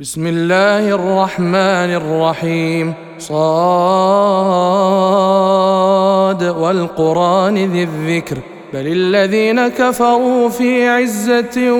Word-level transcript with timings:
بسم 0.00 0.26
الله 0.26 0.88
الرحمن 0.88 1.94
الرحيم. 2.00 2.94
صاد 3.18 3.32
والقرآن 6.44 7.54
ذي 7.54 7.82
الذكر. 7.82 8.36
بل 8.72 8.86
الذين 8.86 9.68
كفروا 9.68 10.48
في 10.48 10.88
عزة 10.88 11.72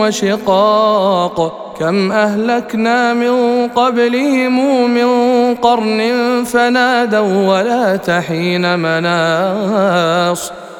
وشقاق. 0.00 1.66
كم 1.80 2.12
أهلكنا 2.12 3.14
من 3.14 3.68
قبلهم 3.68 4.90
من 4.90 5.08
قرن 5.54 6.00
فنادوا 6.46 7.48
ولا 7.48 7.96
تحين 7.96 8.78
مناص. 8.78 10.52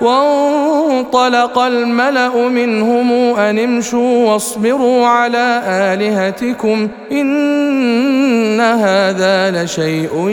وانطلق 0.00 1.58
الملأ 1.58 2.48
منهم 2.48 3.12
أن 3.38 3.58
امشوا 3.58 4.32
واصبروا 4.32 5.06
على 5.06 5.62
آلهتكم 5.66 6.88
إن 7.12 8.60
هذا 8.60 9.64
لشيء 9.64 10.28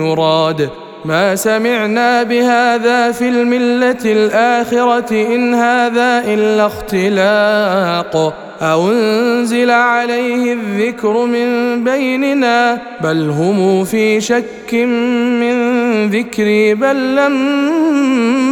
يراد. 0.00 0.68
ما 1.04 1.36
سمعنا 1.36 2.22
بهذا 2.22 3.12
في 3.12 3.28
الملة 3.28 4.04
الآخرة 4.04 5.34
إن 5.34 5.54
هذا 5.54 6.24
إلا 6.26 6.66
اختلاق. 6.66 8.34
أنزل 8.62 9.70
عليه 9.70 10.52
الذكر 10.52 11.26
من 11.26 11.84
بيننا 11.84 12.78
بل 13.00 13.30
هم 13.30 13.84
في 13.84 14.20
شك 14.20 14.74
من 15.42 15.56
ذكري 16.10 16.74
بل 16.74 17.16
لما 17.16 18.51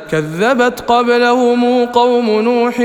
كذبت 0.11 0.83
قبلهم 0.87 1.85
قوم 1.85 2.41
نوح 2.41 2.79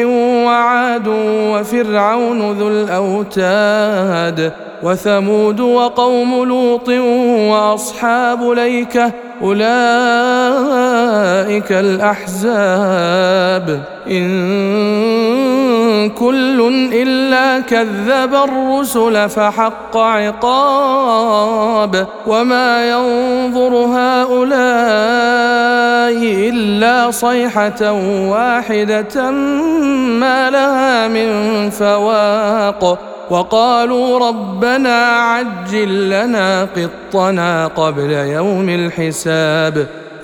وعاد 0.46 1.08
وفرعون 1.52 2.52
ذو 2.52 2.69
الأوتاد 2.69 4.52
وثمود 4.82 5.60
وقوم 5.60 6.44
لوط 6.44 6.88
وأصحاب 7.50 8.50
ليكة 8.50 9.12
أولئك 9.42 9.62
الأحزاب 11.72 13.16
إن 14.10 15.55
كل 16.19 16.89
إلا 16.92 17.61
كذب 17.61 18.34
الرسل 18.34 19.28
فحق 19.28 19.97
عقاب 19.97 21.27
وما 22.27 22.88
ينظر 22.91 23.75
هؤلاء 23.75 24.56
إلا 26.48 27.10
صيحة 27.10 27.93
واحدة 28.31 29.31
ما 30.20 30.50
لها 30.50 31.09
من 31.09 31.31
فواق 31.70 32.99
وقالوا 33.31 34.28
ربنا 34.28 35.06
عجل 35.06 36.10
لنا 36.10 36.69
قطنا 36.76 37.66
قبل 37.66 38.10
يوم 38.10 38.69
الحساب 38.69 39.87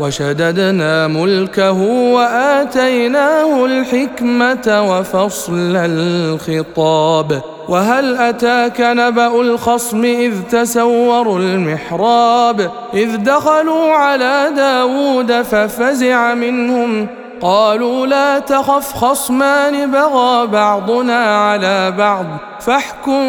وشددنا 0.00 1.06
ملكه 1.06 1.80
وآتيناه 2.14 3.64
الحكمة 3.64 4.82
وفصل 4.90 5.76
الخطاب. 5.76 7.42
وهل 7.68 8.16
أتاك 8.16 8.80
نبأ 8.80 9.40
الخصم 9.40 10.04
إذ 10.04 10.32
تسوروا 10.50 11.38
المحراب؟ 11.38 12.70
إذ 12.94 13.16
دخلوا 13.16 13.92
على 13.92 14.50
داود 14.56 15.42
ففزع 15.42 16.34
منهم 16.34 17.21
قالوا 17.42 18.06
لا 18.06 18.38
تخف 18.38 18.92
خصمان 18.92 19.90
بغى 19.90 20.46
بعضنا 20.46 21.50
على 21.50 21.90
بعض. 21.98 22.26
فاحكم 22.60 23.22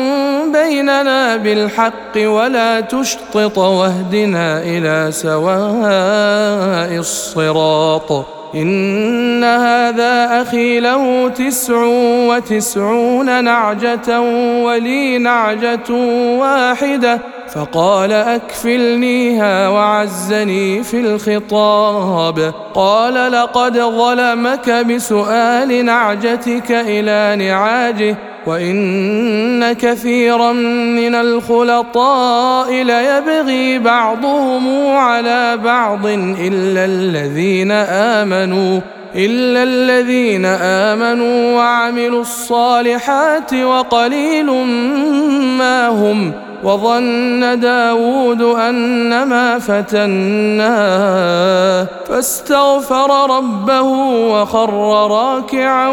بيننا 0.52 1.36
بالحق 1.36 2.18
ولا 2.18 2.80
تشطط 2.82 3.58
واهدنا 3.58 4.62
إلى 4.64 5.12
سواء 5.12 7.00
الصراط. 7.00 8.26
إن 8.56 9.44
هذا 9.44 10.42
أخي 10.42 10.80
له 10.80 11.30
تسع 11.30 11.84
وتسعون 12.30 13.44
نعجة 13.44 14.22
ولي 14.66 15.18
نعجة 15.18 15.92
واحدة. 16.40 17.20
فقال 17.56 18.12
أكفلنيها 18.12 19.70
وعزني 19.70 20.84
في 20.84 21.00
الخطاب. 21.00 22.54
قال 22.74 23.32
لقد 23.32 23.78
ظلمك 23.78 24.70
بسؤال 24.70 25.86
نعجتك 25.86 26.72
إلى 26.72 27.46
نعاجه 27.46 28.16
وإن 28.48 29.74
كثيرا 29.74 30.52
من 30.52 31.16
الخلطاء 31.16 32.72
ليبغي 32.72 33.80
بعضهم 33.80 34.88
على 34.96 35.58
بعض 35.58 36.06
إلا 36.40 36.86
الذين 36.86 37.72
آمنوا 38.22 38.80
إلا 39.16 39.64
الذين 39.64 40.46
آمنوا 40.46 41.56
وعملوا 41.58 42.22
الصالحات 42.22 43.54
وقليل 43.54 44.52
ما 45.58 45.88
هم. 45.88 46.34
وظن 46.64 47.60
داود 47.60 48.42
أنما 48.42 49.60
فتناه 49.60 51.08
فاستغفر 52.08 53.38
ربه 53.38 53.82
وخر 54.32 55.08
راكعا 55.12 55.90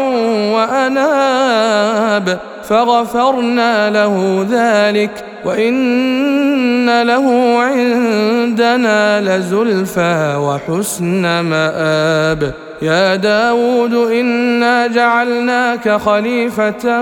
وأناب 0.53 2.39
فغفرنا 2.63 3.89
له 3.89 4.45
ذلك 4.51 5.25
وإن 5.45 7.01
له 7.03 7.57
عندنا 7.59 9.21
لزلفى 9.21 10.35
وحسن 10.37 11.39
مآب. 11.39 12.53
يا 12.81 13.15
داود 13.15 13.93
إنا 13.93 14.87
جعلناك 14.87 15.89
خليفة 15.89 17.01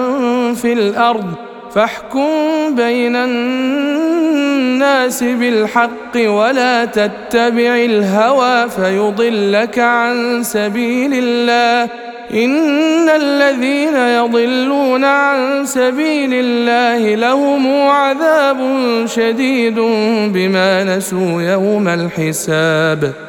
في 0.54 0.74
الأرض 0.74 1.49
فاحكم 1.76 2.76
بين 2.76 3.16
الناس 3.16 5.24
بالحق 5.24 6.16
ولا 6.16 6.86
تتبع 6.86 7.76
الهوى 7.76 8.70
فيضلك 8.70 9.80
عن 9.80 10.44
سبيل 10.44 11.12
الله. 11.14 11.90
إن 12.34 13.10
الذين 13.10 13.96
يضلون 13.96 15.04
عن 15.04 15.66
سبيل 15.66 16.30
الله 16.34 17.16
لهم 17.16 17.88
عذاب 17.88 18.58
شديد 19.06 19.76
بما 20.34 20.84
نسوا 20.84 21.42
يوم 21.42 21.88
الحساب. 21.88 23.29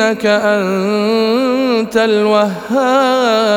إنك 0.00 0.26
أنت 0.26 1.96
الوهاب. 1.96 3.50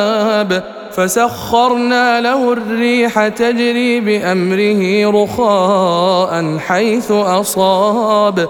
فسخرنا 0.92 2.22
له 2.22 2.54
الريح 2.54 3.28
تجري 3.28 4.00
بأمره 4.00 5.12
رخاء 5.24 6.58
حيث 6.58 7.12
أصاب. 7.12 8.50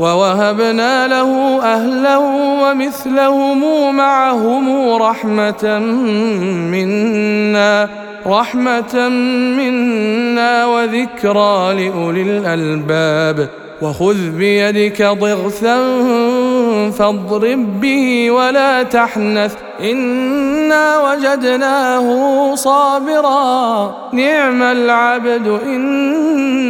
ووهبنا 0.00 1.06
له 1.06 1.60
أهله 1.62 2.18
ومثلهم 2.62 3.96
معهم 3.96 4.92
رحمة 5.02 5.78
منا 6.72 7.88
رحمة 8.26 9.08
منا 9.58 10.66
وذكرى 10.66 11.74
لأولي 11.74 12.22
الألباب. 12.22 13.48
وخذ 13.82 14.30
بيدك 14.30 15.02
ضغثا 15.02 15.78
فاضرب 16.90 17.80
به 17.80 18.30
ولا 18.30 18.82
تحنث 18.82 19.54
إنا 19.80 21.10
وجدناه 21.10 22.06
صابرا. 22.54 23.94
نعم 24.12 24.62
العبد 24.62 25.46
إنه 25.66 26.64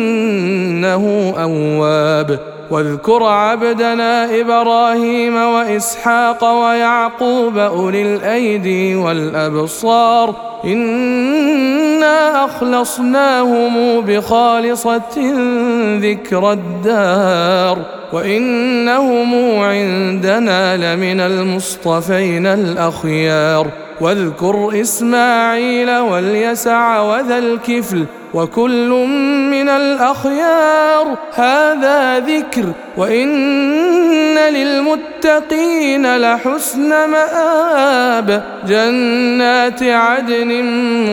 أواب. 1.38 2.50
واذكر 2.70 3.22
عبدنا 3.22 4.40
إبراهيم 4.40 5.37
وإسحاق 5.37 6.44
ويعقوب 6.44 7.58
أولي 7.58 8.02
الأيدي 8.02 8.96
والأبصار. 8.96 10.34
إنا 10.64 12.44
أخلصناهم 12.44 14.00
بخالصة 14.00 15.32
ذكر 15.99 16.52
الدار. 16.52 17.78
وإنهم 18.12 19.61
عندنا 19.61 20.76
لمن 20.76 21.20
المصطفين 21.20 22.46
الأخيار. 22.46 23.67
واذكر 24.00 24.81
إسماعيل 24.81 25.99
واليسع 25.99 27.00
وذا 27.00 27.38
الكفل. 27.38 28.05
وكل 28.35 28.88
من 29.50 29.69
الأخيار 29.69 31.17
هذا 31.35 32.19
ذكر 32.19 32.65
وإن 32.97 34.38
للمتقين 34.38 36.17
لحسن 36.17 36.88
مآب 36.88 38.44
جنات 38.69 39.82
عدن 39.82 40.65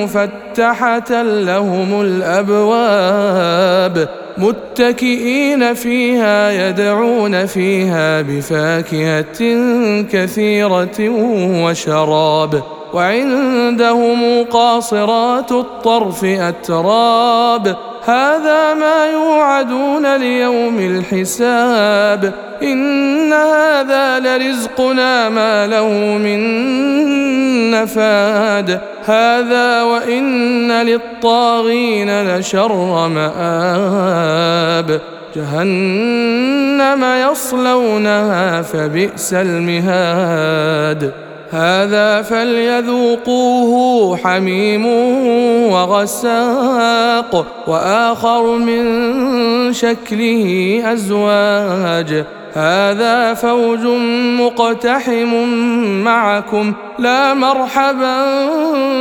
مفتحة 0.04 1.22
لهم 1.22 2.02
الأبواب 2.02 4.08
متكئين 4.38 5.74
فيها 5.74 6.70
يدعون 6.70 7.46
فيها 7.46 8.22
بفاكهة 8.22 9.40
كثيرة 10.12 11.10
وشراب 11.64 12.77
وعندهم 12.94 14.44
قاصرات 14.44 15.52
الطرف 15.52 16.24
أتراب 16.24 17.76
هذا 18.06 18.74
ما 18.74 19.06
يوعدون 19.06 20.16
ليوم 20.16 20.80
الحساب 20.80 22.34
إن 22.64 23.34
هذا 23.34 24.20
لرزقنا 24.20 25.30
ما 25.30 25.68
له 25.68 25.90
من 26.18 27.72
نفاد 27.72 28.82
هذا 29.06 29.84
وإن 29.84 30.72
للطاغين 30.72 32.38
لشر 32.38 33.08
مآب 33.08 35.02
جهنم 35.36 37.06
يصلونها 37.32 38.62
فبئس 38.62 39.34
المهاد 39.34 41.27
هذا 41.52 42.22
فليذوقوه 42.22 44.18
حميم 44.18 44.86
وغساق 45.72 47.46
وآخر 47.68 48.58
من 48.58 48.84
شكله 49.74 50.82
أزواج. 50.86 52.26
هذا 52.54 53.34
فوج 53.34 53.80
مقتحم 54.40 55.34
معكم 56.04 56.74
لا 57.00 57.34
مرحبا 57.34 58.26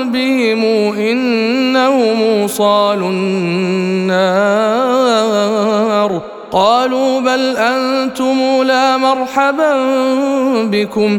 بهم 0.05 0.65
إنهم 0.99 2.47
صالوا 2.47 3.09
النار. 3.09 4.37
قالوا 6.53 7.21
بل 7.21 7.57
أنتم 7.57 8.63
لا 8.63 8.97
مرحبا 8.97 9.75
بكم. 10.63 11.19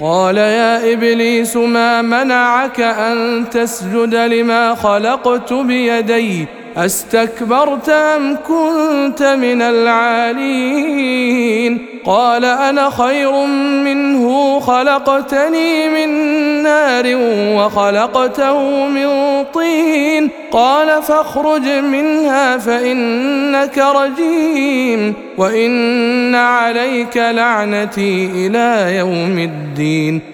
قال 0.00 0.36
يا 0.36 0.92
إبليس 0.92 1.56
ما 1.56 2.02
منعك 2.02 2.80
أن 2.80 3.44
تسجد 3.50 4.14
لما 4.14 4.74
خلقت 4.74 5.52
بيدي؟ 5.52 6.46
أستكبرت 6.76 7.88
أم 7.88 8.36
كنت 8.48 9.22
من 9.22 9.62
العالين؟ 9.62 11.14
قال 12.04 12.44
أنا 12.44 12.90
خير 12.90 13.46
منه 13.84 14.60
خلقتني 14.60 15.88
من 15.88 16.08
نار 16.62 17.04
وخلقته 17.56 18.86
من 18.86 19.08
طين. 19.54 20.30
قال 20.52 21.02
فاخرج 21.02 21.68
منها 21.68 22.58
فإنك 22.58 23.78
رجيم 23.78 25.14
وإن 25.36 26.34
عليك 26.34 27.16
لعنتي 27.16 28.30
إلى 28.34 28.96
يوم 28.96 29.38
الدين. 29.38 30.33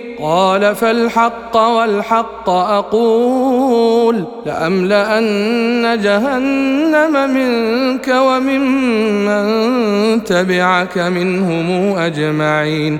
قال 0.21 0.75
فالحق 0.75 1.57
والحق 1.57 2.49
أقول 2.49 4.25
لأملأن 4.45 5.99
جهنم 6.01 7.29
منك 7.33 8.07
وممن 8.07 9.43
تبعك 10.23 10.97
منهم 10.97 11.97
أجمعين 11.97 12.99